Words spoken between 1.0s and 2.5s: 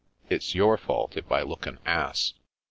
if I look an ass."